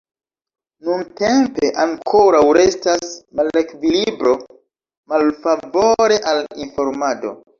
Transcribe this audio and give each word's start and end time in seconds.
Nuntempe 0.85 1.67
ankoraŭ 1.83 2.39
restas 2.57 3.11
malevkilibro 3.41 4.33
malfavore 5.13 6.21
al 6.35 6.43
informado. 6.67 7.37